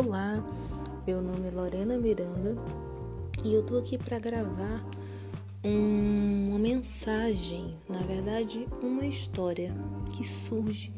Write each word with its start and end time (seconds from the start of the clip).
Meu 0.00 1.20
nome 1.20 1.48
é 1.48 1.50
Lorena 1.50 1.98
Miranda 1.98 2.54
e 3.42 3.52
eu 3.52 3.66
tô 3.66 3.78
aqui 3.78 3.98
para 3.98 4.20
gravar 4.20 4.80
um, 5.64 6.50
uma 6.50 6.58
mensagem, 6.60 7.76
na 7.88 7.98
verdade, 8.02 8.64
uma 8.80 9.04
história 9.04 9.72
que 10.16 10.24
surge, 10.48 10.92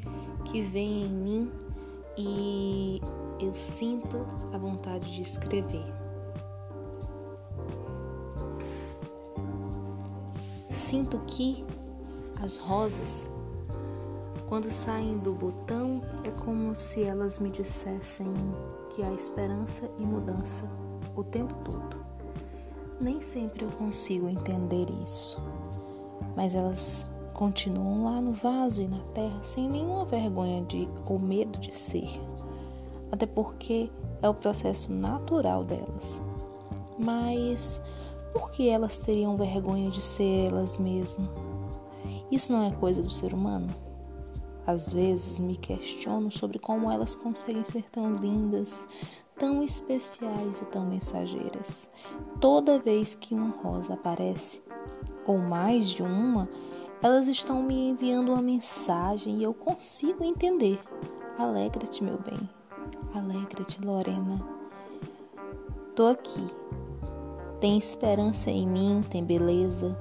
que 0.52 0.61
vem 0.64 1.07
em 1.07 1.09
mim 1.09 1.50
e 2.18 3.00
eu 3.41 3.55
sinto 3.79 4.18
a 4.52 4.59
vontade 4.59 5.11
de 5.17 5.23
escrever. 5.23 5.87
Sinto 10.91 11.19
que 11.21 11.64
as 12.43 12.59
rosas 12.59 13.30
quando 14.51 14.73
saem 14.73 15.16
do 15.19 15.32
botão, 15.34 16.02
é 16.24 16.30
como 16.45 16.74
se 16.74 17.05
elas 17.05 17.38
me 17.38 17.51
dissessem 17.51 18.27
que 18.95 19.03
há 19.03 19.12
esperança 19.12 19.89
e 19.99 20.03
mudança 20.03 20.65
o 21.17 21.25
tempo 21.25 21.55
todo. 21.65 21.97
Nem 23.01 23.23
sempre 23.23 23.65
eu 23.65 23.71
consigo 23.73 24.29
entender 24.29 24.87
isso, 25.05 25.41
mas 26.37 26.55
elas 26.55 27.07
continuam 27.35 28.05
lá 28.05 28.21
no 28.21 28.33
vaso 28.33 28.83
e 28.83 28.87
na 28.87 29.01
terra 29.15 29.43
sem 29.43 29.69
nenhuma 29.69 30.05
vergonha 30.05 30.63
de 30.66 30.87
ou 31.07 31.19
medo 31.19 31.59
de 31.59 31.75
ser, 31.75 32.09
até 33.11 33.25
porque 33.25 33.89
é 34.23 34.29
o 34.29 34.35
processo 34.35 34.93
natural 34.93 35.65
delas. 35.65 36.21
Mas 36.99 37.80
por 38.33 38.51
que 38.51 38.69
elas 38.69 38.99
teriam 38.99 39.37
vergonha 39.37 39.91
de 39.91 40.02
ser 40.02 40.49
elas 40.49 40.77
mesmas? 40.77 41.30
Isso 42.30 42.52
não 42.52 42.63
é 42.63 42.71
coisa 42.73 43.02
do 43.02 43.11
ser 43.11 43.33
humano? 43.33 43.73
Às 44.66 44.92
vezes 44.92 45.38
me 45.38 45.56
questiono 45.56 46.30
sobre 46.30 46.59
como 46.59 46.90
elas 46.90 47.15
conseguem 47.15 47.65
ser 47.65 47.82
tão 47.90 48.16
lindas, 48.16 48.87
tão 49.38 49.62
especiais 49.62 50.60
e 50.60 50.66
tão 50.66 50.85
mensageiras. 50.85 51.88
Toda 52.40 52.79
vez 52.79 53.15
que 53.15 53.35
uma 53.35 53.51
rosa 53.62 53.95
aparece, 53.95 54.60
ou 55.26 55.38
mais 55.38 55.88
de 55.88 56.02
uma, 56.02 56.48
elas 57.02 57.26
estão 57.26 57.62
me 57.62 57.88
enviando 57.88 58.32
uma 58.32 58.43
mensagem 58.43 59.38
e 59.38 59.43
eu 59.43 59.54
consigo 59.54 60.23
entender. 60.23 60.79
Alegra-te, 61.38 62.04
meu 62.04 62.18
bem. 62.18 62.38
Alegra-te, 63.15 63.82
Lorena. 63.82 64.41
Tô 65.97 66.06
aqui. 66.06 66.47
Tem 67.60 67.78
esperança 67.78 68.50
em 68.50 68.66
mim, 68.66 69.04
tem 69.10 69.25
beleza. 69.25 69.98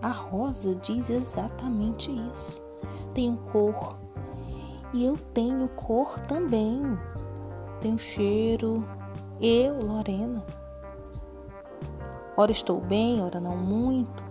A 0.00 0.10
rosa 0.10 0.74
diz 0.76 1.10
exatamente 1.10 2.10
isso. 2.10 2.65
Tenho 3.16 3.38
cor, 3.50 3.96
e 4.92 5.02
eu 5.06 5.16
tenho 5.32 5.66
cor 5.70 6.18
também. 6.28 6.82
Tenho 7.80 7.98
cheiro. 7.98 8.84
Eu, 9.40 9.86
Lorena. 9.86 10.44
Ora 12.36 12.52
estou 12.52 12.78
bem, 12.78 13.22
ora 13.22 13.40
não 13.40 13.56
muito. 13.56 14.22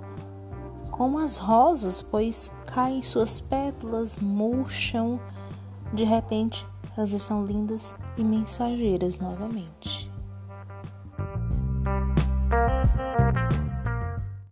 Como 0.91 1.17
as 1.17 1.39
rosas, 1.39 2.03
pois 2.03 2.51
caem 2.67 3.01
suas 3.01 3.41
pétalas, 3.41 4.17
murcham. 4.17 5.19
De 5.91 6.03
repente, 6.03 6.63
elas 6.95 7.11
estão 7.11 7.43
lindas 7.43 7.91
e 8.15 8.23
mensageiras 8.23 9.19
novamente. 9.19 10.04